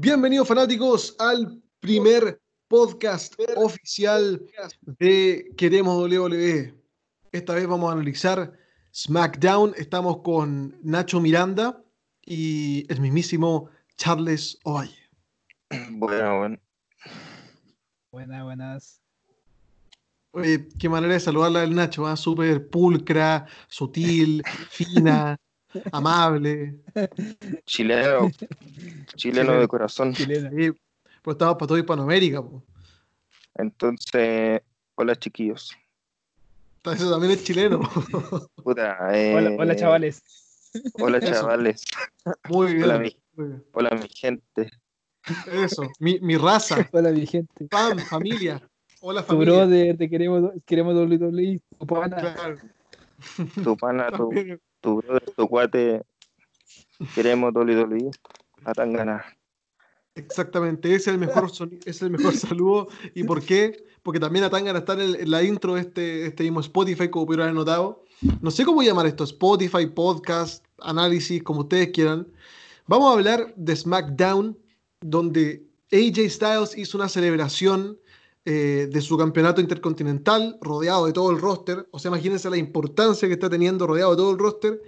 [0.00, 4.40] Bienvenidos fanáticos al primer podcast oficial
[5.00, 6.72] de Queremos WWE.
[7.32, 8.52] Esta vez vamos a analizar
[8.94, 9.74] SmackDown.
[9.76, 11.82] Estamos con Nacho Miranda
[12.24, 15.10] y el mismísimo Charles Ovalle.
[15.90, 16.58] Bueno, bueno.
[18.12, 19.02] Buenas, buenas.
[20.30, 22.16] Oye, qué manera de saludarla del Nacho, ¿ah?
[22.16, 25.36] súper pulcra, sutil, fina,
[25.92, 26.74] amable.
[27.66, 28.30] Chileno.
[29.16, 30.14] Chileno de corazón.
[30.14, 30.50] Chilena.
[30.50, 30.70] Sí,
[31.22, 32.42] pues estamos para toda Hispanoamérica.
[32.42, 32.62] po.
[33.54, 34.60] Entonces,
[34.94, 35.72] hola chiquillos.
[36.84, 37.80] Eso también es chileno.
[38.62, 40.22] Puta, eh, Hola, hola, chavales.
[40.94, 41.82] Hola chavales.
[42.48, 42.84] Muy bien.
[42.84, 43.64] Hola, mi- muy bien.
[43.72, 44.70] Hola mi gente.
[45.52, 47.66] Eso, mi, mi raza, Hola, mi gente.
[47.70, 48.60] fam, familia.
[49.00, 49.54] Hola Tu familia.
[49.54, 51.60] brother, te queremos, queremos WWE.
[51.86, 52.34] Tu.
[52.34, 52.56] Claro.
[53.64, 54.30] Tu pana, tu,
[54.80, 56.02] tu brother, tu cuate.
[57.14, 58.10] Queremos WWE.
[58.64, 59.24] A tan ganas.
[60.14, 61.50] Exactamente, ese es el mejor
[61.86, 62.88] es el mejor saludo.
[63.14, 63.84] ¿Y por qué?
[64.02, 67.08] Porque también a Tangana está en, el- en la intro de este, este mismo Spotify,
[67.08, 68.04] como pudieron haber notado.
[68.40, 72.26] No sé cómo llamar esto, Spotify, podcast, análisis, como ustedes quieran.
[72.88, 74.58] Vamos a hablar de SmackDown,
[75.00, 77.96] donde AJ Styles hizo una celebración
[78.50, 81.86] eh, de su campeonato intercontinental, rodeado de todo el roster.
[81.90, 84.80] O sea, imagínense la importancia que está teniendo rodeado de todo el roster.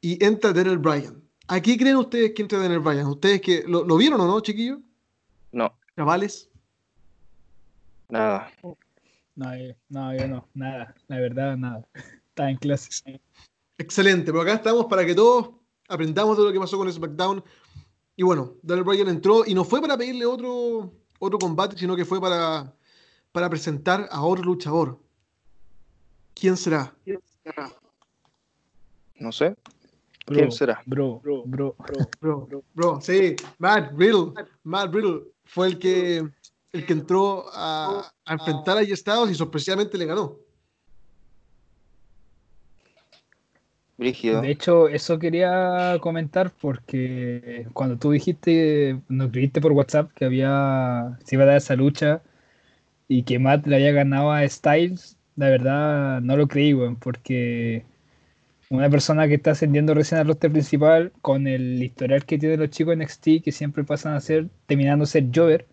[0.00, 1.22] Y entra Daniel Bryan.
[1.48, 3.06] ¿A qué creen ustedes que entra Daniel Bryan?
[3.06, 4.78] ¿Ustedes que lo, lo vieron o no, chiquillos?
[5.52, 6.48] No, Chavales.
[8.08, 8.50] nada.
[9.36, 10.48] No, yo- no, yo no.
[10.54, 10.94] Nada.
[11.08, 11.86] La verdad, nada.
[12.28, 13.20] Estaba en clase.
[13.78, 15.50] Excelente, pero acá estamos para que todos
[15.88, 17.42] aprendamos de lo que pasó con SmackDown.
[18.16, 22.04] Y bueno, Daniel Bryan entró y no fue para pedirle otro, otro combate, sino que
[22.04, 22.72] fue para,
[23.34, 24.96] para presentar a otro luchador.
[26.34, 26.94] ¿Quién será?
[29.16, 29.56] No sé.
[30.24, 30.80] Bro, ¿Quién será?
[30.86, 31.74] Bro, bro, bro.
[32.20, 34.34] Bro, bro, sí, Matt Riddle.
[34.62, 36.24] Matt Riddle fue el que,
[36.72, 40.36] el que entró a, a enfrentar a Styles y sorpresivamente le ganó.
[43.98, 44.42] Brígido.
[44.42, 51.18] De hecho, eso quería comentar porque cuando tú dijiste, nos escribiste por WhatsApp que había,
[51.24, 52.22] se iba a dar esa lucha
[53.08, 57.84] y que Matt le había ganado a Styles, la verdad no lo creí, porque
[58.70, 62.70] una persona que está ascendiendo recién al roster principal con el historial que tienen los
[62.70, 65.66] chicos en NXT que siempre pasan a ser, terminando a ser Jover,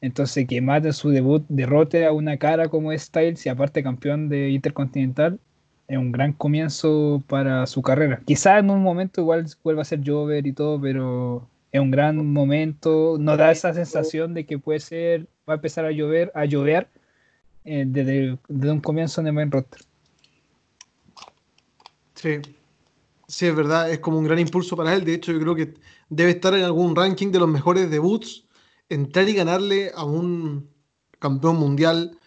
[0.00, 3.82] entonces que Matt en su debut derrote a una cara como es Styles y aparte
[3.82, 5.40] campeón de Intercontinental,
[5.88, 8.20] es un gran comienzo para su carrera.
[8.24, 12.32] Quizás en un momento igual vuelva a ser Jover y todo, pero es un gran
[12.32, 13.16] momento.
[13.18, 16.88] Nos da esa sensación de que puede ser, va a empezar a llover, a llover
[17.64, 19.80] eh, desde, desde un comienzo en el main roster.
[22.14, 22.38] Sí,
[23.26, 25.04] sí, es verdad, es como un gran impulso para él.
[25.04, 25.74] De hecho, yo creo que
[26.10, 28.46] debe estar en algún ranking de los mejores debuts,
[28.90, 30.68] entrar y ganarle a un
[31.18, 32.18] campeón mundial,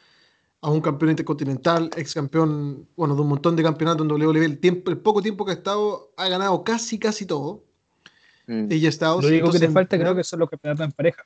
[0.61, 4.43] a un campeón intercontinental, ex campeón, bueno, de un montón de campeonatos en WWE.
[4.43, 7.63] El, tiempo, el poco tiempo que ha estado, ha ganado casi, casi todo.
[8.47, 8.67] Mm.
[8.71, 11.23] Ella está Lo único que le falta creo que son los campeonatos en pareja.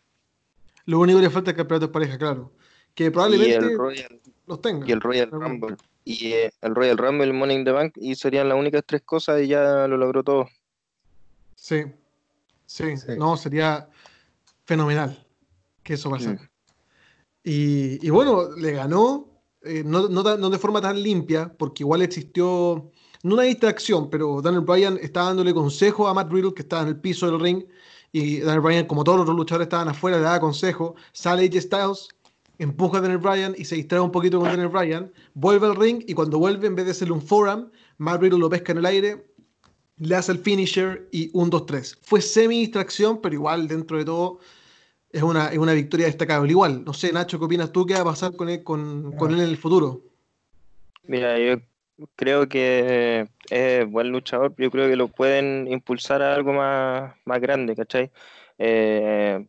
[0.85, 2.51] Lo único que le falta es campeonato de pareja, claro.
[2.95, 4.87] Que Y probablemente el Royal, los tenga.
[4.87, 5.29] y el Royal.
[5.31, 5.77] Rumble.
[6.05, 7.93] Y eh, el Royal Rumble, el Money in the Bank.
[7.97, 10.47] Y serían las únicas tres cosas y ya lo logró todo.
[11.55, 11.83] Sí,
[12.65, 13.11] sí, Sí.
[13.17, 13.89] no, sería
[14.65, 15.25] fenomenal
[15.83, 16.35] que eso pasara.
[16.35, 16.49] Mm.
[17.43, 19.27] Y, y bueno, le ganó,
[19.63, 22.91] eh, no, no de forma tan limpia, porque igual existió,
[23.23, 26.89] no una distracción, pero Daniel Bryan estaba dándole consejo a Matt Riddle, que estaba en
[26.89, 27.63] el piso del ring,
[28.11, 31.61] y Daniel Bryan, como todos los otros luchadores estaban afuera, le daba consejo, sale AJ
[31.61, 32.07] Styles,
[32.57, 36.03] empuja a Daniel Bryan y se distrae un poquito con Daniel Bryan, vuelve al ring,
[36.07, 38.85] y cuando vuelve, en vez de hacerle un forearm, Matt Riddle lo pesca en el
[38.85, 39.25] aire,
[39.97, 41.97] le hace el finisher y un 2-3.
[42.01, 44.39] Fue semi-distracción, pero igual dentro de todo
[45.11, 46.49] es una, es una victoria destacable.
[46.49, 47.85] Igual, no sé, Nacho, ¿qué opinas tú?
[47.85, 50.01] ¿Qué va a pasar con él, con, con él en el futuro?
[51.03, 51.61] Mira, yo
[52.15, 54.53] creo que es buen luchador.
[54.57, 58.11] Yo creo que lo pueden impulsar a algo más, más grande, ¿cachai?
[58.57, 59.45] Eh,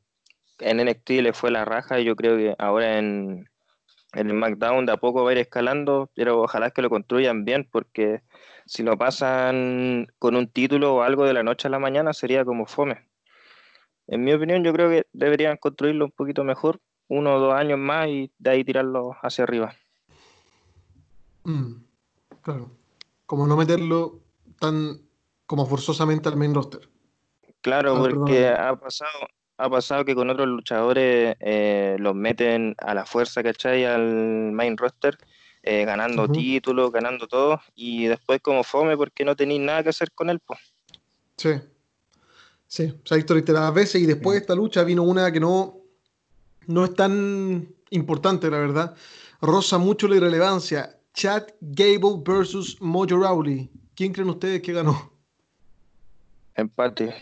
[0.60, 3.48] en NXT le fue la raja y yo creo que ahora en,
[4.12, 7.68] el SmackDown de a poco va a ir escalando, pero ojalá que lo construyan bien
[7.70, 8.22] porque
[8.66, 12.44] si lo pasan con un título o algo de la noche a la mañana sería
[12.44, 13.06] como fome.
[14.06, 17.78] En mi opinión, yo creo que deberían construirlo un poquito mejor, uno o dos años
[17.78, 19.74] más y de ahí tirarlo hacia arriba.
[21.44, 21.89] Mm,
[22.42, 22.70] claro.
[23.26, 24.20] Como no meterlo
[24.58, 25.00] tan
[25.46, 26.88] como forzosamente al main roster.
[27.60, 28.66] Claro, Ah, porque perdón.
[28.66, 29.10] ha pasado,
[29.58, 33.84] ha pasado que con otros luchadores eh, los meten a la fuerza, ¿cachai?
[33.84, 35.18] Al main roster,
[35.62, 40.12] eh, ganando títulos, ganando todo, y después como fome porque no tenéis nada que hacer
[40.12, 40.58] con él, pues.
[41.36, 41.50] Sí.
[42.66, 45.78] Sí, se ha visto reiteradas veces y después de esta lucha vino una que no,
[46.68, 48.94] no es tan importante, la verdad.
[49.40, 50.96] Rosa mucho la irrelevancia.
[51.14, 53.70] Chad Gable versus Mojo Rowley.
[53.94, 55.12] ¿Quién creen ustedes que ganó?
[56.54, 57.14] Empate.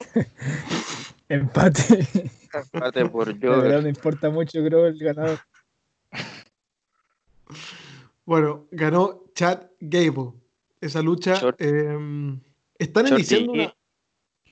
[1.28, 2.30] Empate.
[2.52, 5.38] Empate por La verdad no importa mucho, creo, el ganador.
[8.24, 10.32] Bueno, ganó Chad Gable.
[10.80, 11.34] Esa lucha.
[11.34, 12.38] Short- eh,
[12.78, 13.54] están Shorty iniciando G.
[13.54, 13.74] una.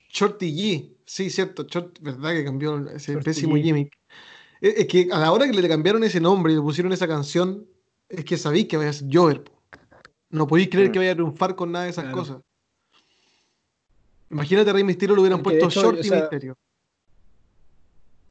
[0.09, 0.97] Shorty G.
[1.05, 1.63] Sí, cierto.
[1.67, 3.63] Short, ¿Verdad que cambió ese Shorty pésimo G.
[3.63, 3.97] gimmick?
[4.61, 7.07] Es, es que a la hora que le cambiaron ese nombre y le pusieron esa
[7.07, 7.65] canción,
[8.09, 9.43] es que sabéis que vaya a ser Jover.
[9.43, 9.51] po.
[10.31, 10.91] No podéis creer Mm.
[10.91, 12.17] que vaya a triunfar con nada de esas Claro.
[12.17, 12.37] cosas.
[14.31, 16.57] Imagínate a Rey Mysterio le hubieran Porque puesto hecho, Shorty o sea, Mysterio.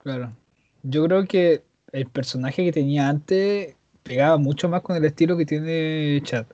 [0.02, 0.32] Claro.
[0.82, 5.44] Yo creo que el personaje que tenía antes pegaba mucho más con el estilo que
[5.44, 6.46] tiene Chad.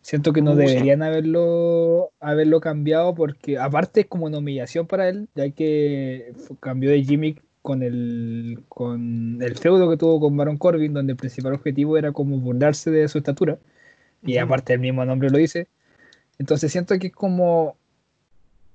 [0.00, 5.28] Siento que no deberían haberlo, haberlo cambiado porque aparte es como una humillación para él,
[5.36, 10.92] ya que cambió de gimmick con el, con el feudo que tuvo con Baron Corbin,
[10.92, 13.58] donde el principal objetivo era como burlarse de su estatura.
[14.24, 15.68] Y aparte el mismo nombre lo dice.
[16.38, 17.76] Entonces siento que es como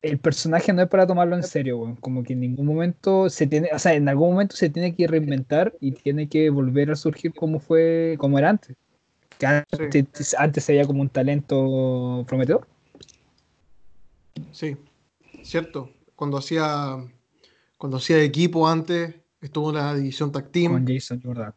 [0.02, 1.98] el personaje no es para tomarlo en serio.
[2.00, 5.08] Como que en ningún momento se tiene, o sea, en algún momento se tiene que
[5.08, 8.76] reinventar y tiene que volver a surgir como fue, como era antes.
[9.38, 12.68] Que antes, antes se veía como un talento prometedor.
[14.52, 14.78] Sí,
[15.44, 15.92] cierto.
[16.16, 16.98] Cuando hacía
[17.78, 20.74] cuando hacía equipo antes, estuvo en la división Tag Team.
[20.74, 21.54] Con Jason Jordan.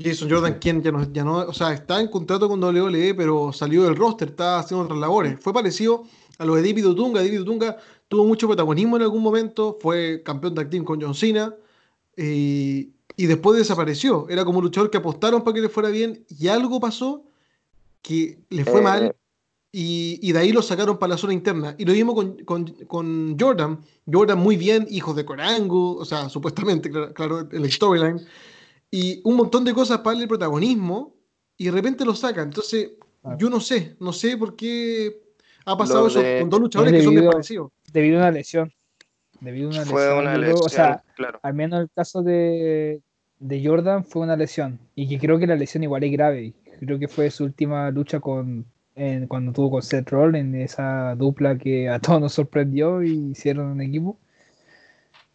[0.00, 3.52] Jason Jordan, quien ya no, ya no, o sea, está en contrato con WWE, pero
[3.52, 5.40] salió del roster, está haciendo otras labores.
[5.40, 6.04] Fue parecido
[6.38, 7.20] a lo de David Otunga.
[7.20, 7.76] David Otunga
[8.06, 11.52] tuvo mucho protagonismo en algún momento, fue campeón tag team con John Cena
[12.16, 14.28] y, y después desapareció.
[14.28, 17.24] Era como un luchador que apostaron para que le fuera bien y algo pasó
[18.02, 19.16] que le fue Eh, mal
[19.70, 21.74] y, y de ahí lo sacaron para la zona interna.
[21.78, 23.78] Y lo mismo con, con- con Jordan.
[24.10, 28.20] Jordan muy bien, hijos de Corango, o sea, supuestamente, claro, claro, en la storyline.
[28.90, 31.14] Y un montón de cosas para darle protagonismo
[31.56, 32.44] y de repente lo sacan.
[32.48, 32.92] Entonces,
[33.38, 35.20] yo no sé, no sé por qué
[35.66, 37.72] ha pasado Lo eso de- con dos luchadores que son debido- desparecidos.
[37.92, 38.72] Debido a una lesión.
[39.40, 40.18] Debido a una Fue lesión.
[40.20, 41.38] una lesión, o sea, claro.
[41.42, 43.00] al menos el caso de,
[43.38, 44.78] de Jordan fue una lesión.
[44.94, 46.54] Y que creo que la lesión igual es grave.
[46.80, 48.64] Creo que fue su última lucha con
[48.98, 53.66] en- cuando tuvo con Seth Rollins, esa dupla que a todos nos sorprendió y hicieron
[53.68, 54.18] un equipo.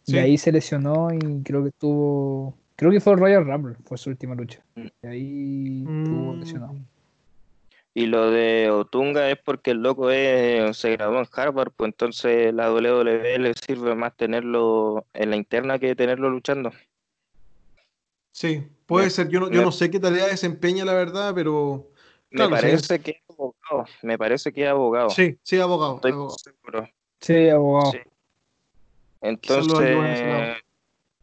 [0.02, 0.16] Sí.
[0.16, 2.54] Y ahí se lesionó y creo que estuvo.
[2.76, 4.62] Creo que fue el Royal Rumble, fue su última lucha.
[4.74, 4.86] Mm.
[5.02, 6.40] Y ahí estuvo Mm.
[6.40, 6.74] lesionado.
[7.96, 12.52] Y lo de Otunga es porque el loco es- se graduó en Harvard, pues entonces
[12.52, 16.72] la WWE le sirve más tenerlo en la interna que tenerlo luchando.
[18.32, 19.28] Sí, puede Me- ser.
[19.28, 21.88] Yo no, yo me- no sé qué tarea desempeña, la verdad, pero.
[22.30, 22.62] Me Claro, sí.
[22.62, 23.84] parece que es abogado.
[24.02, 25.10] Me parece que es abogado.
[25.10, 25.96] Sí, sí, abogado.
[25.96, 26.36] Estoy abogado.
[26.38, 26.88] seguro.
[27.20, 27.92] Sí, abogado.
[27.92, 27.98] Sí.
[29.20, 30.62] Entonces,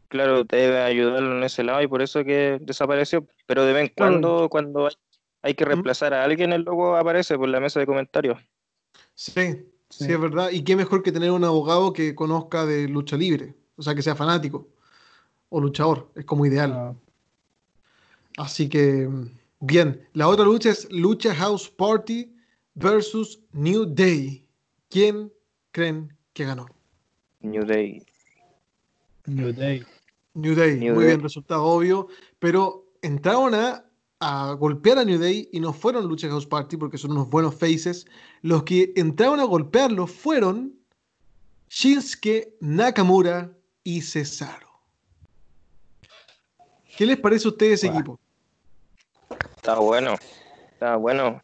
[0.08, 3.26] claro, debe ayudarlo en ese lado y por eso que desapareció.
[3.46, 4.12] Pero de vez en Claro.
[4.12, 4.94] cuando, cuando hay,
[5.42, 8.38] hay que reemplazar a alguien, el logo aparece por la mesa de comentarios.
[9.14, 9.32] Sí,
[9.88, 10.12] sí, Sí.
[10.12, 10.50] es verdad.
[10.50, 14.02] Y qué mejor que tener un abogado que conozca de lucha libre, o sea, que
[14.02, 14.68] sea fanático
[15.48, 16.72] o luchador, es como ideal.
[16.72, 16.94] Ah,
[18.38, 19.30] Así que, mm,
[19.62, 20.06] bien.
[20.12, 22.30] La otra lucha es Lucha House Party
[22.74, 24.46] versus New Day.
[24.90, 25.32] ¿Quién
[25.70, 26.66] creen que ganó?
[27.40, 28.04] New Day.
[29.26, 29.84] New Day.
[30.34, 31.12] New Day, New muy Day.
[31.12, 33.84] bien, resultado obvio, pero entraron a,
[34.20, 37.54] a golpear a New Day y no fueron Lucha House Party porque son unos buenos
[37.54, 38.06] faces.
[38.40, 40.74] Los que entraron a golpearlo fueron
[41.68, 43.52] Shinsuke Nakamura
[43.84, 44.68] y Cesaro.
[46.96, 48.18] ¿Qué les parece a ustedes ese equipo?
[49.62, 50.16] Está bueno.
[50.72, 51.40] Está bueno.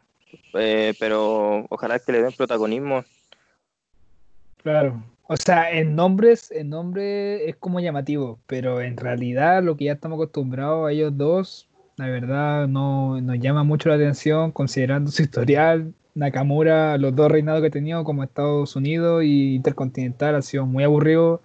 [0.53, 3.05] Eh, pero ojalá que le den protagonismo.
[4.61, 5.01] Claro.
[5.29, 9.93] O sea, en nombres, en nombre es como llamativo, pero en realidad lo que ya
[9.93, 15.21] estamos acostumbrados a ellos dos, la verdad no nos llama mucho la atención considerando su
[15.21, 15.93] historial.
[16.13, 20.83] Nakamura, los dos reinados que ha tenido como Estados Unidos y Intercontinental ha sido muy
[20.83, 21.41] aburrido,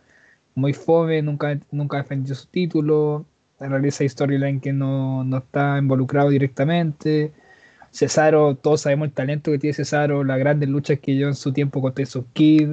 [0.57, 3.27] muy fome, nunca, nunca ha defendido su título,
[3.61, 7.33] realiza storyline que no, no está involucrado directamente.
[7.93, 11.53] Cesaro, todos sabemos el talento que tiene Cesaro, las grandes luchas que dio en su
[11.53, 12.71] tiempo con Tyson Kid,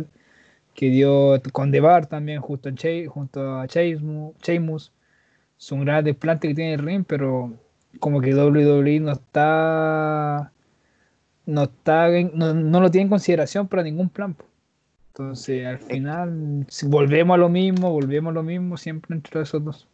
[0.73, 4.91] que dio con The Bar también junto a, Che- junto a Sheamus.
[5.59, 7.53] Es un gran desplante que tiene el ring, pero
[7.99, 10.51] como que WWE no está
[11.45, 14.35] no está en- no, no lo tiene en consideración para ningún plan.
[15.09, 19.63] Entonces, al final, si volvemos a lo mismo, volvemos a lo mismo siempre entre esos
[19.63, 19.87] dos.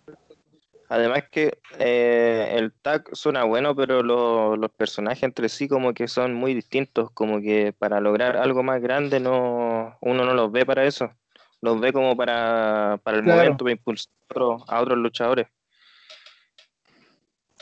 [0.90, 6.08] Además que eh, el tag suena bueno, pero lo- los personajes entre sí como que
[6.08, 10.66] son muy distintos, como que para lograr algo más grande no uno no los ve
[10.66, 11.12] para eso.
[11.60, 13.40] los ve como para, para el Claro.
[13.40, 15.48] momento, para impulsar a otros- a otros luchadores.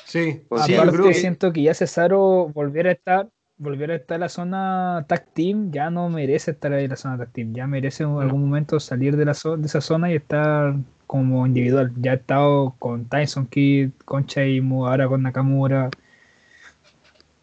[0.04, 3.28] Sí, Pues Aparte, que siento que ya Cesaro volver a estar,
[3.58, 6.96] volver a estar en la zona tag team, ya no merece estar ahí en la
[6.96, 10.12] zona tag team, ya merece en algún momento salir de, la zo- de esa zona
[10.12, 10.76] y estar
[11.08, 11.92] como individual.
[12.02, 15.90] Ya ha estado con Tyson Kidd, con Sheamus, ahora con Nakamura.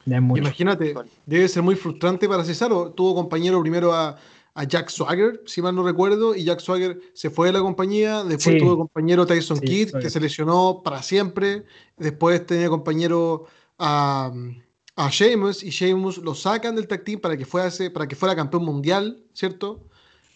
[0.04, 0.42] Ya es mucho.
[0.42, 0.94] Imagínate,
[1.26, 2.90] debe ser muy frustrante para Cesaro.
[2.90, 4.16] Tuvo compañero primero a,
[4.54, 8.24] a Jack Swagger, si mal no recuerdo, y Jack Swagger se fue de la compañía.
[8.24, 8.58] Después Sí.
[8.58, 11.64] tuvo compañero Tyson Sí, Kidd, que se lesionó para siempre.
[11.96, 13.46] Después tenía compañero
[13.78, 14.32] a,
[14.96, 18.34] a Sheamus, y Sheamus lo sacan del tag team para que, fuese, para que fuera
[18.34, 19.80] campeón mundial, ¿cierto?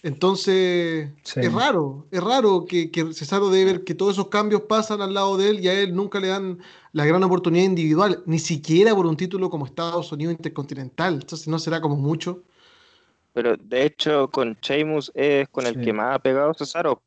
[0.02, 1.40] Entonces, Sí.
[1.40, 5.14] es raro, es raro que, que Cesaro debe ver que todos esos cambios pasan al
[5.14, 6.58] lado de él y a él nunca le dan
[6.92, 11.14] la gran oportunidad individual, ni siquiera por un título como Estados Unidos Intercontinental.
[11.14, 12.42] Entonces no será como mucho.
[13.32, 15.80] Pero de hecho, con Sheamus es con el Sí.
[15.82, 17.02] que más ha pegado Cesaro.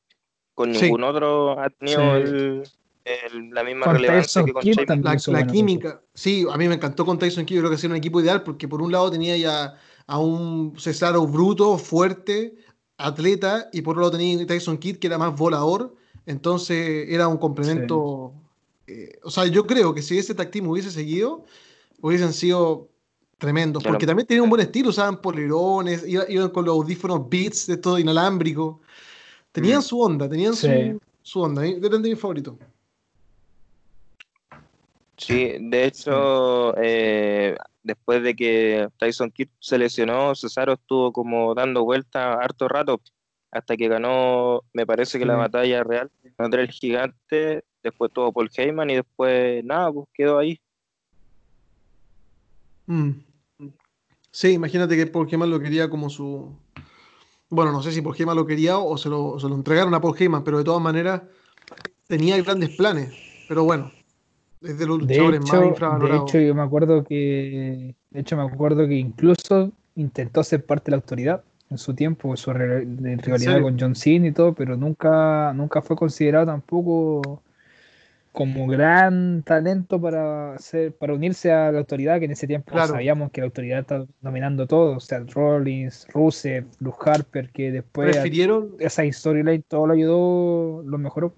[0.54, 0.84] Con Sí.
[0.84, 2.06] ningún otro ha tenido Sí.
[2.22, 2.64] el-
[3.06, 5.28] el- la misma Con relevancia Tyson que con Sheamus.
[5.28, 7.90] La, la química, sí, a mí me encantó con Tyson Kidd, yo creo que era
[7.90, 12.56] un equipo ideal porque por un lado tenía ya a un Cesaro bruto, fuerte,
[13.00, 17.38] atleta, y por otro lado tenía Tyson Kidd que era más volador, entonces era un
[17.38, 18.34] complemento.
[18.88, 21.46] eh, o sea, yo creo que si ese tag team hubiese seguido,
[22.02, 22.88] hubiesen sido
[23.38, 23.94] tremendos, Claro.
[23.94, 27.78] porque también tenían un buen estilo, usaban polerones, iba- iban con los audífonos Beats de
[27.78, 28.82] todo inalámbrico.
[29.52, 29.84] Tenían Mm.
[29.84, 30.68] su onda, tenían Sí.
[30.68, 31.80] su, su onda, ¿eh?
[31.82, 32.56] eran de mis favoritos.
[35.18, 37.56] Sí, de hecho, eh,
[37.90, 43.02] después de que Tyson Kidd se lesionó, Cesaro estuvo como dando vueltas harto rato,
[43.50, 48.52] hasta que ganó, me parece que la batalla real contra el gigante, después tuvo Paul
[48.56, 50.60] Heyman y después nada, pues quedó ahí.
[52.86, 53.10] Mm.
[54.32, 56.56] Sí, imagínate que Paul Heyman lo quería como su.
[57.50, 60.02] Bueno, no sé si Paul Heyman lo quería o se lo, se lo entregaron a
[60.02, 61.24] Paul Heyman, pero de todas maneras
[62.08, 63.12] tenía grandes planes.
[63.48, 63.92] Pero bueno,
[64.62, 68.38] es de los De luchadores más hecho, de hecho, yo me acuerdo que, de hecho,
[68.38, 73.18] me acuerdo que incluso intentó ser parte de la autoridad en su tiempo, su de
[73.18, 77.42] rivalidad con John Cena y todo, pero nunca, nunca fue considerado tampoco
[78.32, 82.94] como gran talento para ser, para unirse a la autoridad, que en ese tiempo Claro.
[82.94, 88.12] sabíamos que la autoridad está dominando todo, o sea, Rollins, Rusev, Luke Harper, que después
[88.12, 91.34] Prefirieron, esa storyline todo lo ayudó, lo mejoró.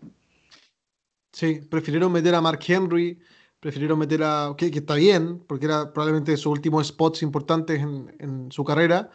[1.31, 3.19] Sí, prefirieron meter a Mark Henry,
[3.59, 4.53] prefirieron meter a.
[4.57, 9.09] que, que está bien, porque era probablemente sus últimos spots importantes en, en su carrera.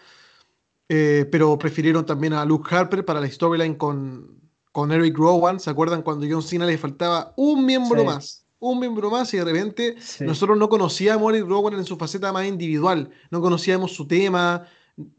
[0.88, 4.40] eh, pero prefirieron también a Luke Harper para la storyline con,
[4.72, 5.58] con Eric Rowan.
[5.60, 8.06] ¿Se acuerdan cuando John Cena le faltaba un miembro Sí.
[8.06, 8.46] más?
[8.58, 10.24] Un miembro más y de repente Sí.
[10.24, 13.10] nosotros no conocíamos a Eric Rowan en su faceta más individual.
[13.30, 14.66] No conocíamos su tema,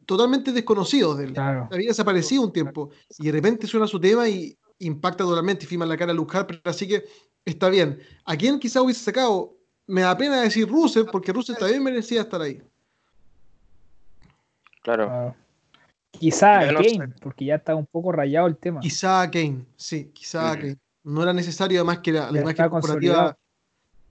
[0.05, 1.33] totalmente desconocidos de él.
[1.33, 1.67] Claro.
[1.71, 2.89] Había desaparecido un tiempo
[3.19, 6.15] y de repente suena su tema y impacta totalmente y firma en la cara a
[6.15, 6.61] Luke Harper.
[6.63, 7.05] Así que
[7.45, 7.99] está bien.
[8.25, 9.55] ¿A quién quizá hubiese sacado?
[9.87, 12.61] Me da pena decir Rusev porque Rusev también merecía estar ahí.
[14.83, 15.07] Claro.
[15.09, 15.35] Ah.
[16.11, 17.13] Quizá no Kane, sé.
[17.21, 18.79] porque ya está un poco rayado el tema.
[18.79, 20.59] Quizá a Kane, sí, quizá a Mm.
[20.59, 20.77] Kane.
[21.03, 23.37] No era necesario, además que la, imagen corporativa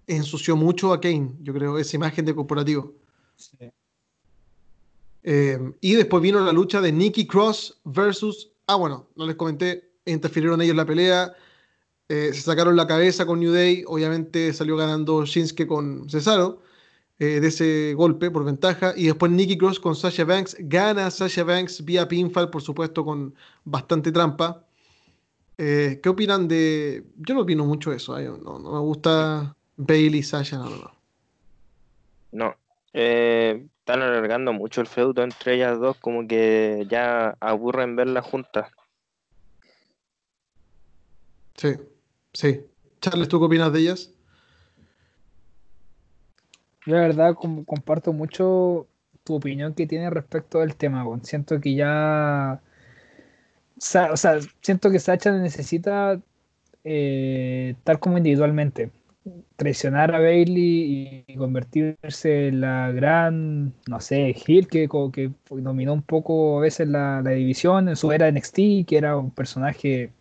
[0.06, 2.94] ensució mucho a Kane, yo creo, esa imagen de corporativo.
[3.36, 3.70] Sí.
[5.24, 8.52] Eh, y después vino la lucha de Nikki Cross versus.
[8.66, 9.90] Ah, bueno, no les comenté.
[10.06, 11.34] Interfirieron ellos la pelea.
[12.08, 13.84] eh, se sacaron la cabeza con New Day.
[13.86, 16.62] Obviamente salió ganando Shinsuke con Cesaro.
[17.18, 18.92] eh, de ese golpe por ventaja.
[18.96, 20.56] Y después Nikki Cross con Sasha Banks.
[20.60, 23.34] Gana Sasha Banks vía pinfall, por supuesto, con
[23.64, 24.64] bastante trampa.
[25.58, 27.04] Eh, ¿Qué opinan de.?
[27.16, 28.18] Yo no opino mucho eso.
[28.20, 30.92] No, me gusta Bailey y Sasha, no, no, no.
[32.32, 32.56] No.
[32.92, 38.70] Están alargando mucho el feudo entre ellas dos, como que ya aburren verlas juntas.
[41.56, 41.68] Sí,
[42.32, 42.60] sí.
[43.00, 44.10] Charles, ¿tú qué opinas de ellas?
[46.86, 48.86] Yo la verdad com- comparto mucho
[49.24, 51.04] tu opinión que tienes respecto al tema.
[51.22, 52.60] Siento que ya...
[53.76, 56.20] O sea, siento que Sacha necesita
[56.84, 58.92] eh, tal como individualmente.
[59.56, 66.02] Traicionar a Bailey y convertirse en la gran, no sé, heel que, que dominó un
[66.02, 70.12] poco a veces la, la división en su era NXT, que era un personaje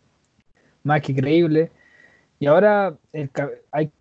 [0.86, 1.72] más que creíble.
[2.40, 3.30] Y ahora el
[3.72, 3.92] hay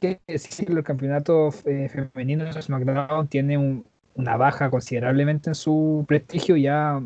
[0.00, 3.84] que decir que el campeonato eh, femenino de SmackDown tiene un-
[4.14, 6.56] una baja considerablemente en su prestigio.
[6.56, 7.00] Ya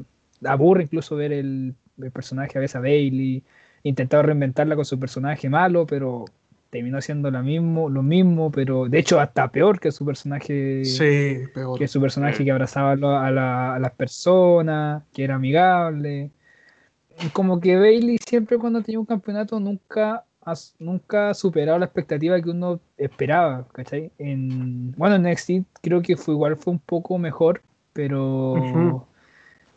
[0.45, 3.43] aburre incluso ver el, el personaje a veces a Bailey.
[3.85, 6.25] Intentado reinventarla con su personaje malo, pero
[6.71, 11.45] terminó siendo la mismo, lo mismo, pero de hecho hasta peor que su personaje Sí,
[11.55, 11.79] peor.
[11.79, 16.31] que su personaje que abrazaba a, lo- a la- a las personas, que era amigable.
[17.33, 22.41] Como que Bailey siempre cuando tenía un campeonato nunca ha, nunca ha superado la expectativa
[22.41, 24.11] que uno esperaba, ¿cachai?
[24.19, 25.51] En, bueno, en NXT
[25.83, 29.07] creo que fue igual fue un poco mejor, pero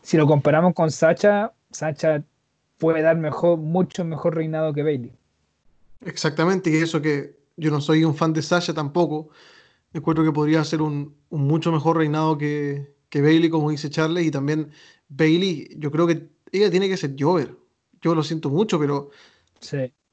[0.02, 2.22] si lo comparamos con Sacha, Sacha
[2.78, 5.12] puede dar mejor, mucho mejor reinado que Bailey.
[6.04, 9.28] Exactamente, y eso que yo no soy un fan de Sasha tampoco.
[9.92, 14.30] Encuentro que podría ser un, mucho mejor reinado que, que, Bailey, como dice Charles, y
[14.30, 14.70] también
[15.08, 17.56] Bailey, yo creo que ella tiene que ser Jover.
[18.00, 19.10] Yo lo siento mucho, pero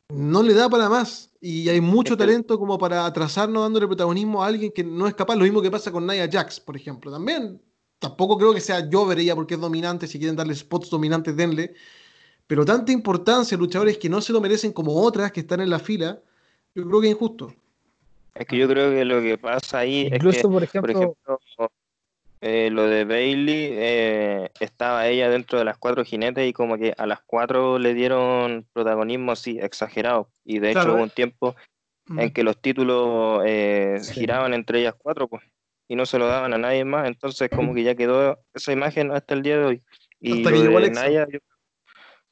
[0.10, 1.32] no le da para más.
[1.39, 5.36] Y hay mucho talento como para atrasarnos dándole protagonismo a alguien que no es capaz.
[5.36, 7.12] Lo mismo que pasa con Nia Jax, por ejemplo.
[7.12, 7.62] También
[8.00, 10.08] tampoco creo que sea Jover ella porque es dominante.
[10.08, 11.74] Si quieren darle spots dominantes, denle.
[12.48, 15.70] Pero tanta importancia a luchadores que no se lo merecen como otras que están en
[15.70, 16.22] la fila,
[16.74, 17.53] yo creo que es injusto.
[18.34, 21.17] Es que yo creo que lo que pasa ahí es que, por ejemplo,
[22.41, 26.94] eh, lo de Bailey, eh, estaba ella dentro de las cuatro jinetes y como que
[26.98, 30.29] a las cuatro le dieron protagonismo así exagerado.
[30.44, 31.56] Y de hecho hubo un tiempo
[32.06, 32.20] mm.
[32.20, 35.44] en que los títulos eh, giraban entre ellas cuatro, pues,
[35.88, 37.08] y no se lo daban a nadie más.
[37.08, 39.84] Entonces como que ya quedó esa imagen hasta el día de hoy.
[40.20, 41.27] Y lo de Naya,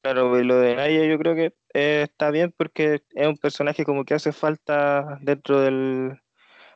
[0.01, 4.13] claro, lo de Naya yo creo que está bien porque es un personaje como que
[4.13, 6.19] hace falta dentro del,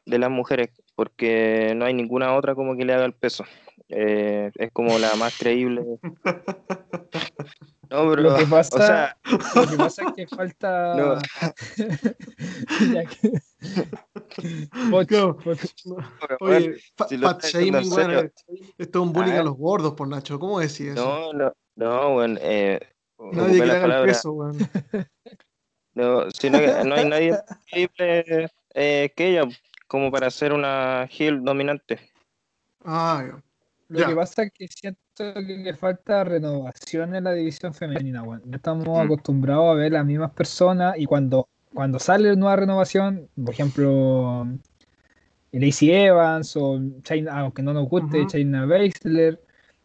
[0.09, 3.45] de las mujeres, porque no hay ninguna otra como que le haga el peso.
[3.87, 5.85] Eh, es como la más creíble.
[7.91, 9.17] No, pero, lo que pasa,
[9.55, 10.95] lo que pasa es que falta.
[10.95, 11.17] No.
[16.39, 18.19] Oye, Fat Shaming, bueno,
[18.77, 20.37] esto es un bullying a los gordos, por Nacho.
[20.37, 21.03] ¿Cómo decís eso?
[21.03, 22.79] No, no, no, bueno, eh,
[23.17, 24.57] Nadie que le haga el peso, weón.
[25.95, 27.39] No, sino que no hay nadie
[27.71, 29.47] increíble eh, que ella
[29.89, 31.99] como para ser una heel dominante.
[32.85, 33.25] Ah,
[33.87, 38.23] Lo que pasa es que siento que le falta renovación en la división femenina.
[38.45, 39.01] Ya estamos mm.
[39.01, 44.47] acostumbrados a ver las mismas personas y cuando, cuando sale nueva renovación, por ejemplo,
[45.51, 49.41] Lacey Evans o China, aunque no nos guste, China Baszler,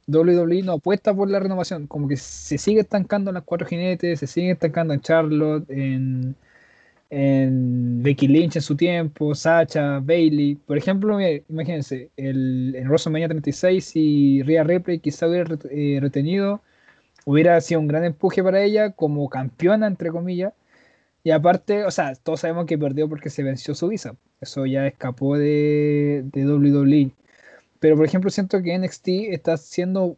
[0.07, 4.21] WWE no apuesta por la renovación, como que se sigue estancando en las cuatro jinetes,
[4.21, 6.37] se sigue estancando en Charlotte, en,
[7.11, 10.57] en Becky Lynch en su tiempo, Sacha, Bailey.
[10.57, 16.63] Por ejemplo, imagínense, el, en WrestleMania 36 si Rhea Ripley quizá hubiera eh, retenido,
[17.27, 20.53] hubiera sido un gran empuje para ella como campeona, entre comillas.
[21.25, 24.17] Y aparte, o sea, todos sabemos que perdió porque se venció su visa.
[24.41, 27.13] Eso ya escapó de, de WWE.
[27.81, 30.17] Pero por ejemplo, siento que NXT está haciendo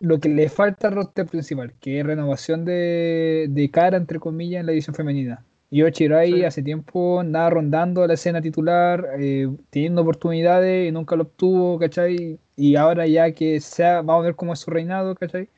[0.00, 4.66] lo que le falta al roster principal, que es renovación de, cara, entre comillas, en
[4.66, 5.44] la edición femenina.
[5.70, 11.24] Yo Chirai hace tiempo andaba rondando la escena titular, eh, teniendo oportunidades y nunca lo
[11.24, 12.38] obtuvo, ¿cachai?
[12.56, 15.48] Y ahora ya que sea, vamos a ver cómo es su reinado, ¿cachai?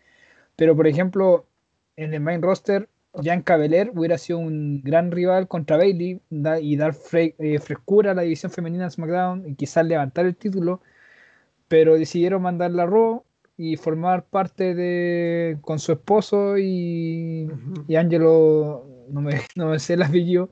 [0.56, 1.46] Pero por ejemplo,
[1.96, 6.20] en el main roster, Jan Cabeler hubiera sido un gran rival contra Bailey
[6.62, 10.80] y dar eh, frescura a la división femenina de SmackDown y quizás levantar el título
[11.70, 13.22] pero decidieron mandarla a Raw
[13.56, 17.48] y formar parte de con su esposo y,
[17.86, 20.50] y Angelo, no me, no me sé el apellido,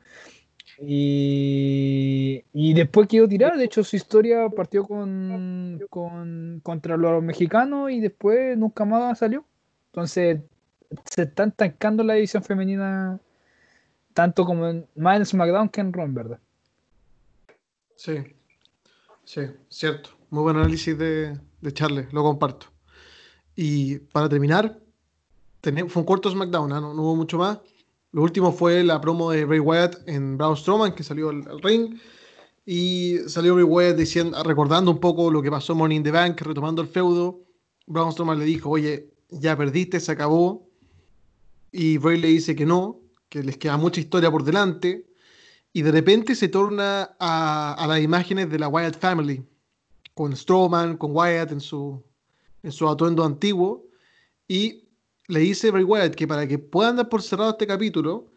[0.81, 3.57] y, y, después quedó tirada.
[3.57, 9.45] De hecho, su historia partió con, con, contra los mexicanos y después nunca más salió.
[9.87, 10.41] Entonces,
[11.05, 13.19] se están tancando la división femenina
[14.15, 16.41] tanto como en, más en SmackDown que en Raw, ¿verdad?
[17.97, 18.17] Sí,
[19.25, 20.11] sí, cierto.
[20.31, 22.67] Muy buen análisis de, de Charles, lo comparto.
[23.57, 24.79] Y para terminar,
[25.63, 26.81] fue un corto SmackDown, ¿ah?
[26.81, 27.59] no, hubo mucho más.
[28.13, 31.99] Lo último fue la promo de Bray Wyatt en Braun Strowman, que salió al, ring.
[32.65, 36.41] Y salió Bray Wyatt diciendo, recordando un poco lo que pasó en Morning the Bank,
[36.41, 37.45] retomando el feudo.
[37.87, 40.71] Braun Strowman le dijo, oye, ya perdiste, se acabó.
[41.71, 45.07] Y Bray le dice que no, que les queda mucha historia por delante.
[45.75, 49.45] Y de repente se torna a, a las imágenes de la Wyatt Family,
[50.15, 52.03] con Strowman, con Wyatt en su,
[52.63, 53.85] en su atuendo antiguo.
[54.49, 54.88] Y
[55.29, 58.33] le dice Bray Wyatt que para que puedan dar por cerrado este capítulo,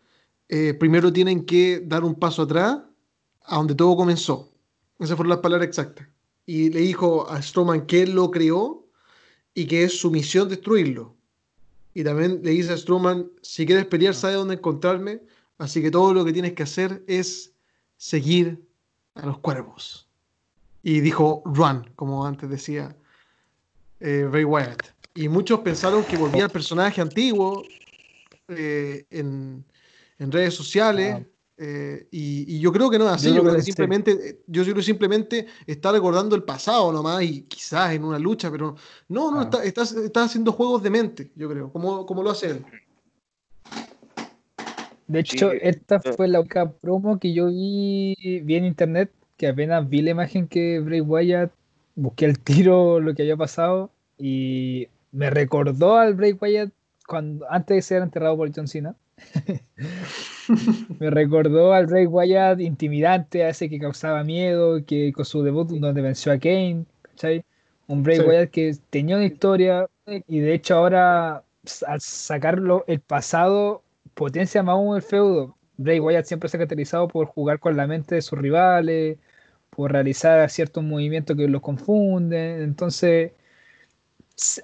[0.50, 2.80] eh, primero tienen que dar un paso atrás
[3.44, 4.52] a donde todo comenzó.
[5.00, 6.08] Esas fueron las palabras exactas.
[6.46, 8.86] Y le dijo a Strowman que él lo creó
[9.54, 11.16] y que es su misión destruirlo.
[11.94, 15.22] Y también le dice a Strowman, si quieres pelear, sabe dónde encontrarme.
[15.58, 17.54] Así que todo lo que tienes que hacer es
[17.98, 18.64] seguir
[19.16, 20.08] a los cuervos
[20.84, 22.96] y dijo run, como antes decía
[24.00, 25.01] eh, Ray Wyatt.
[25.14, 27.64] Y muchos pensaron que volvía al personaje antiguo
[28.48, 29.66] eh, en,
[30.18, 31.18] en, redes sociales.
[31.20, 31.26] Ah.
[31.58, 33.34] Eh, y, yo creo que no es así.
[33.34, 38.04] Yo, creo que simplemente, yo creo simplemente está recordando el pasado nomás y quizás en
[38.04, 38.76] una lucha, pero
[39.10, 39.44] no, no, ah.
[39.44, 42.66] está, está, está, haciendo juegos de mente, yo creo, como, como lo hace él.
[45.08, 49.88] De hecho, esta fue la única promo que yo vi, vi en internet, que apenas
[49.90, 51.52] vi la imagen que Bray Wyatt,
[51.96, 56.72] busqué el tiro, lo que había pasado, y me recordó al Bray Wyatt
[57.08, 58.96] cuando, antes de ser enterrado por John Cena.
[61.00, 65.70] me recordó al Bray Wyatt intimidante, a ese que causaba miedo, que con su debut
[65.70, 67.44] donde venció a Kane, ¿cachai?
[67.88, 71.44] Un Bray Wyatt que tenía una historia y de hecho ahora
[71.86, 75.56] al sacarlo el pasado potencia más aún el feudo.
[75.78, 79.18] Bray Wyatt siempre se ha caracterizado por jugar con la mente de sus rivales,
[79.70, 82.62] por realizar ciertos movimientos que los confunden.
[82.62, 83.32] Entonces,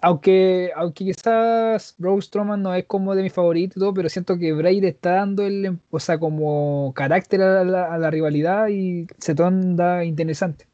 [0.02, 4.38] aunque, aunque quizás Braun Strowman no es como de mi favorito y todo, pero siento
[4.38, 9.36] que Bray le está dando el, o sea, como carácter a la, rivalidad y se
[9.36, 10.66] torna interesante.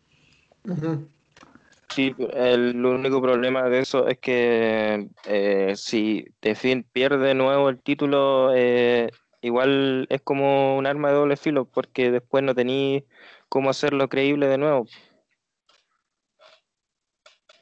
[1.90, 7.80] Sí, el único problema de eso es que eh, si The pierde de nuevo el
[7.80, 13.04] título, eh, igual es como un arma de doble filo, porque después no tenéis
[13.50, 14.88] cómo hacerlo creíble de nuevo.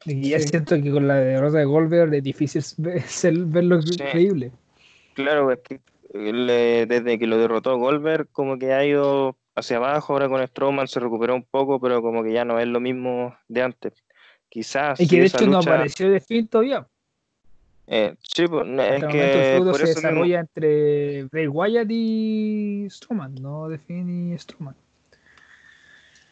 [0.06, 2.64] Y ya siento que con la derrota de Goldberg es difícil
[3.48, 3.80] verlo
[4.12, 4.52] creíble.
[5.14, 5.80] Claro, es que
[6.14, 11.00] desde que lo derrotó Goldberg, como que ha ido hacia abajo, ahora con Strowman se
[11.00, 13.94] recuperó un poco, pero como que ya no es lo mismo de antes.
[14.50, 15.00] Quizás.
[15.00, 16.86] Y que de hecho no apareció de fin todavía.
[17.88, 19.56] Eh, sí, pues, es que.
[19.58, 24.76] El se desarrolla entre Bray Wyatt y Strowman, no de Finn y Strowman.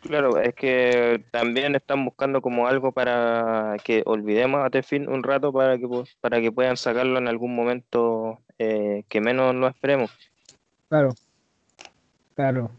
[0.02, 5.52] Claro, es que también están buscando como algo para que olvidemos a Tefin un rato
[5.52, 5.88] para que
[6.22, 10.12] para que puedan sacarlo en algún momento eh, que menos lo esperemos.
[10.88, 11.14] Claro,
[12.36, 12.72] claro.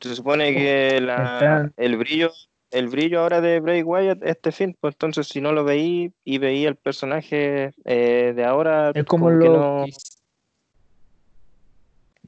[0.00, 2.32] Se supone que la, el brillo
[2.70, 6.38] el brillo ahora de Bray Wyatt este fin, pues entonces si no lo veí y
[6.38, 9.86] veí el personaje eh, de ahora, es como, lo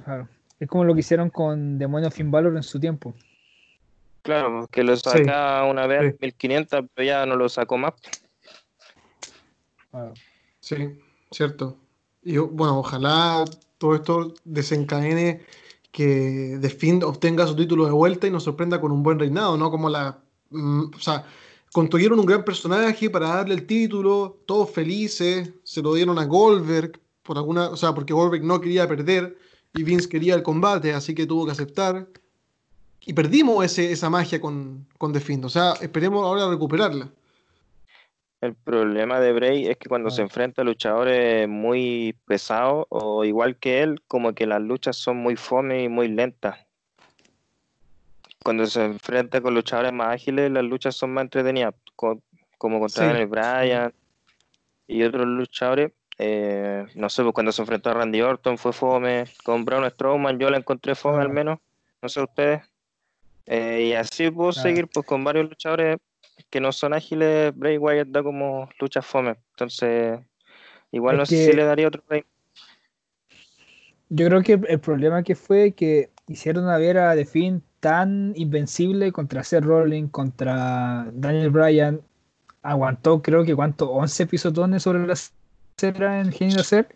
[0.03, 0.29] claro.
[0.59, 3.15] es como lo que hicieron con Demonio Finn Balor en su tiempo.
[4.23, 7.95] Claro, que lo saca una vez 1500, pero ya no lo sacó más.
[10.61, 10.77] Sí,
[11.31, 11.77] cierto.
[12.23, 13.45] Y bueno, ojalá
[13.79, 15.45] todo esto desencadene
[15.91, 19.57] que The Fiend obtenga su título de vuelta y nos sorprenda con un buen reinado,
[19.57, 19.71] ¿no?
[19.71, 21.25] Como la Mm, o sea,
[21.73, 27.01] construyeron un gran personaje para darle el título, todos felices, se lo dieron a Goldberg,
[27.23, 29.39] por alguna, o sea, porque Goldberg no quería perder
[29.75, 32.09] y Vince quería el combate, así que tuvo que aceptar.
[33.07, 37.11] Y perdimos ese, esa magia con, con The Fiend, o sea, esperemos ahora recuperarla.
[38.41, 40.25] El problema de Bray es que cuando se ah.
[40.25, 45.37] enfrenta a luchadores muy pesados o igual que él, como que las luchas son muy
[45.37, 46.59] fome y muy lentas
[48.43, 53.27] cuando se enfrenta con luchadores más ágiles, las luchas son más entretenidas, como contra Daniel
[53.27, 53.95] Bryan
[54.87, 55.93] y otros luchadores.
[56.19, 60.39] Eh, no sé, pues cuando se enfrentó a Randy Orton fue fome, con Braun Strowman
[60.39, 61.59] yo la encontré fome al menos,
[62.03, 62.63] no sé ustedes.
[63.53, 65.97] Eh, y así puedo seguir pues con varios luchadores
[66.51, 70.21] que no son ágiles, Bray Wyatt da como luchas fome, entonces
[70.93, 72.25] igual no sé si le daría otro rey.
[74.09, 78.35] Yo creo que el problema que fue que hicieron a ver a The Finn tan
[78.37, 82.01] invencible contra Seth Rollins, contra Daniel Bryan.
[82.63, 86.95] Aguantó, creo que cuánto, 11 pisotones sobre la acera en Genio Hacer.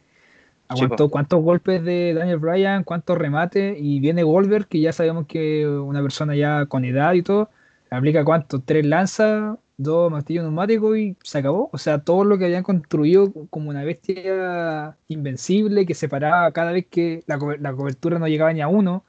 [0.69, 3.77] Aguantó cuántos golpes de Daniel Bryan, cuántos remates.
[3.79, 7.51] Y viene Goldberg, que ya sabemos que una persona ya con edad y todo,
[7.91, 11.71] aplica cuánto, tres lanzas, dos martillos neumáticos y se acabó.
[11.73, 16.73] O sea, todo lo que habían construido como una bestia invencible que se paraba cada
[16.73, 19.05] vez que la, la cobertura no llegaba ni a uno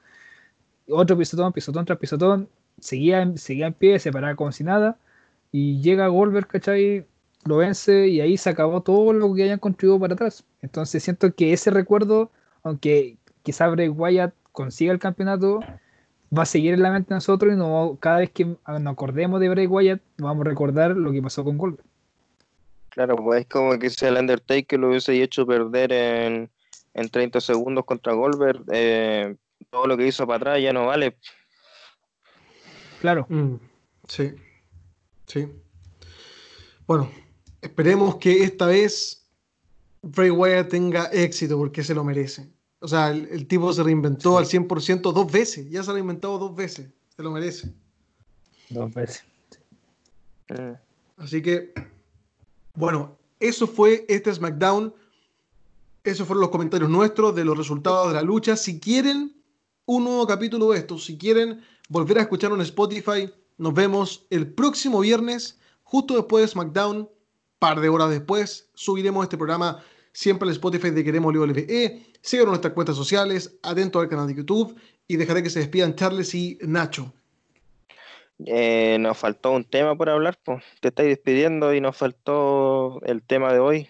[0.88, 2.48] otro pisotón, pisotón tras pisotón,
[2.80, 4.98] seguía, seguía en pie, se paraba como si nada,
[5.52, 7.06] y llega Goldberg, ¿cachai?
[7.46, 10.44] Lo vence y ahí se acabó todo lo que hayan construido para atrás.
[10.62, 12.30] Entonces siento que ese recuerdo,
[12.62, 15.60] aunque quizá Bray Wyatt consiga el campeonato,
[16.36, 19.40] va a seguir en la mente de nosotros y no, cada vez que nos acordemos
[19.40, 21.86] de Bray Wyatt, vamos a recordar lo que pasó con Goldberg.
[22.90, 26.50] Claro, pues es como que si el Undertaker lo hubiese hecho perder en,
[26.94, 29.36] en 30 segundos contra Goldberg, eh,
[29.70, 31.16] todo lo que hizo para atrás ya no vale.
[33.00, 33.26] Claro.
[33.28, 33.56] Mm,
[34.08, 34.34] sí,
[35.26, 35.46] sí.
[36.86, 37.10] Bueno,
[37.66, 39.26] esperemos que esta vez
[40.02, 42.48] Bray Wyatt tenga éxito porque se lo merece.
[42.80, 45.68] O sea, el, tipo se reinventó al 100% dos veces.
[45.70, 46.88] Ya se ha reinventado dos veces.
[47.16, 47.72] Se lo merece.
[48.70, 49.24] Dos veces.
[51.16, 51.72] Así que,
[52.74, 54.94] bueno, eso fue este SmackDown.
[56.04, 58.56] Esos fueron los comentarios nuestros de los resultados de la lucha.
[58.56, 59.36] Si quieren
[59.86, 60.98] un nuevo capítulo de esto.
[60.98, 66.48] Si quieren volver a escuchar en Spotify, nos vemos el próximo viernes, justo después de
[66.48, 67.08] SmackDown,
[67.66, 71.34] par de horas después, subiremos este programa siempre al Spotify de Queremos.
[71.34, 75.96] Síganos en nuestras cuentas sociales, atento al canal de YouTube y dejaré que se despidan
[75.96, 77.12] Charles y Nacho.
[78.46, 80.62] Eh, nos faltó un tema por hablar, pues.
[80.80, 83.88] Te estáis despidiendo y nos faltó el tema de hoy.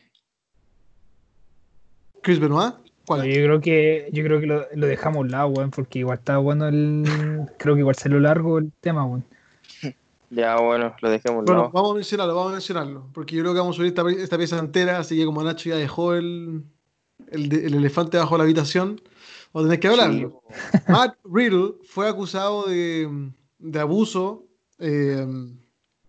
[2.22, 2.76] Chris Benoit.
[3.06, 3.26] ¿Cuál?
[3.26, 6.38] Yo creo que, yo creo que lo, lo dejamos al lado, weón, porque igual estaba
[6.38, 7.04] bueno el.
[7.58, 9.26] creo que igual salió largo el tema, weón.
[10.30, 11.44] Ya, bueno, lo dejemos.
[11.44, 13.08] Bueno, vamos a mencionarlo, vamos a mencionarlo.
[13.12, 15.76] Porque yo creo que vamos a subir esta, pieza entera, así que como Nacho ya
[15.76, 16.64] dejó el,
[17.30, 19.00] el, elefante bajo la habitación,
[19.52, 20.42] vamos a tener que hablarlo.
[20.88, 24.44] Matt Riddle fue acusado de, de abuso
[24.78, 25.26] eh,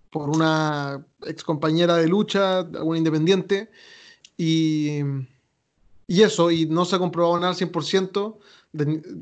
[0.09, 3.69] por una ex compañera de lucha, una independiente,
[4.35, 5.01] y
[6.07, 8.37] y eso, y no se ha comprobado nada al 100%,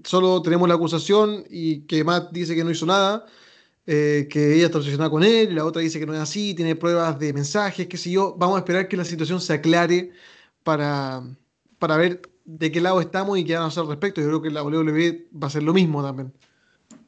[0.04, 3.26] solo tenemos la acusación y que Matt dice que no hizo nada,
[3.88, 6.76] eh, que ella está obsesionada con él, la otra dice que no es así, tiene
[6.76, 8.36] pruebas de mensajes, qué sé yo.
[8.38, 10.12] Vamos a esperar que la situación se aclare
[10.64, 11.24] para,
[11.80, 14.22] para ver de qué lado estamos y qué van a hacer al respecto.
[14.22, 16.34] Yo creo que la WWE va a ser lo mismo también.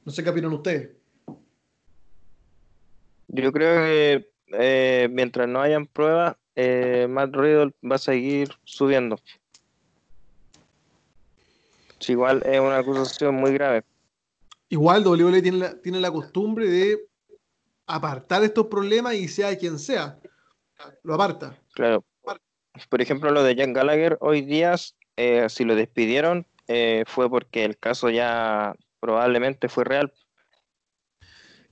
[0.05, 0.89] No sé qué opinan ustedes.
[3.29, 9.17] Yo creo que eh, mientras no hayan pruebas, eh, Matt Riddle va a seguir subiendo
[12.11, 13.83] igual es una acusación muy grave.
[14.69, 17.07] Igual WWE tiene la, tiene la costumbre de
[17.85, 20.19] apartar estos problemas y sea quien sea,
[21.03, 21.57] lo aparta.
[21.73, 22.03] Claro.
[22.89, 24.75] Por ejemplo, lo de Jan Gallagher, hoy día,
[25.15, 30.13] eh, si lo despidieron, eh, fue porque el caso ya probablemente fue real.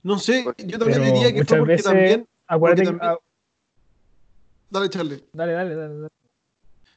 [0.02, 2.28] No sé, yo también diría que fue porque también.
[4.68, 5.24] Dale, Charlie.
[5.32, 6.08] Dale, dale, dale, dale.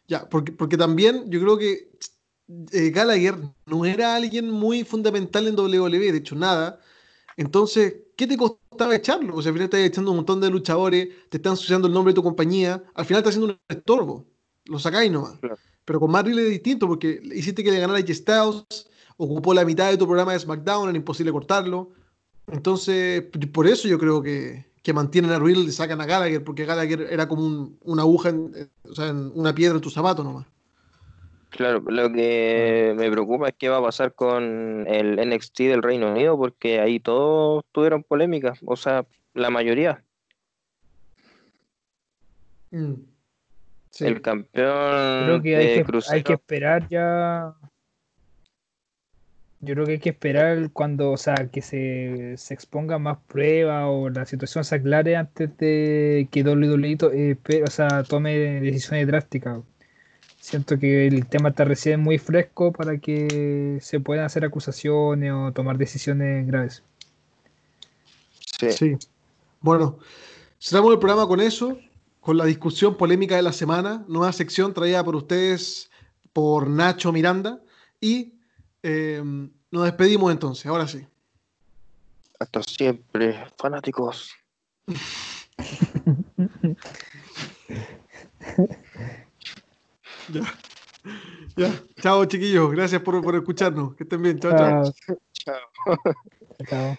[0.08, 1.92] Ya, porque, porque también yo creo que
[2.72, 3.36] eh, Gallagher
[3.66, 6.80] no era alguien muy fundamental en WWE, de hecho nada.
[7.38, 9.36] Entonces, ¿qué te costaba echarlo?
[9.36, 12.12] O sea, al final estás echando un montón de luchadores, te están ensuciando el nombre
[12.12, 14.26] de tu compañía, al final estás haciendo un estorbo.
[14.66, 15.40] Lo sacáis nomás.
[15.86, 18.66] Pero con Matt es distinto porque hiciste que le ganara a Styles,
[19.18, 21.92] ocupó la mitad de tu programa de SmackDown, era imposible cortarlo.
[22.48, 26.66] Entonces, por eso yo creo que, que mantienen a Riddle y sacan a Gallagher, porque
[26.66, 28.34] Gallagher era como una aguja,
[28.84, 30.46] o sea, en una piedra en tu zapato nomás.
[31.50, 36.12] Claro, lo que me preocupa es qué va a pasar con el NXT del Reino
[36.12, 40.04] Unido, porque ahí todos tuvieron polémicas, o sea, la mayoría.
[42.72, 42.94] Mm,
[44.00, 45.26] el campeón.
[45.26, 47.56] Creo que hay, que, hay que esperar ya.
[49.62, 53.86] Yo creo que hay que esperar cuando, o sea, que se, se exponga más pruebas
[53.88, 59.60] o la situación se aclare antes de que WWE eh, o sea, tome decisiones drásticas.
[60.50, 65.52] Siento que el tema está recién muy fresco para que se puedan hacer acusaciones o
[65.52, 66.82] tomar decisiones graves.
[68.72, 68.98] Sí.
[69.62, 70.00] Bueno,
[70.60, 71.78] cerramos el programa con eso,
[72.20, 75.92] con la discusión polémica de la semana, nueva sección traída por ustedes
[76.34, 77.62] por Nacho Miranda
[78.02, 78.34] y
[78.82, 79.22] eh,
[79.70, 81.06] nos despedimos entonces, ahora sí.
[82.40, 84.32] Hasta siempre, fanáticos.
[90.32, 90.42] Ya.
[91.56, 91.72] Ya.
[92.02, 92.72] Chao, chiquillos.
[92.72, 93.96] Gracias por, por escucharnos.
[93.96, 94.40] Que estén bien.
[94.40, 94.52] chao.
[94.52, 94.94] Chao.
[95.34, 95.98] chao.
[96.68, 96.98] chao.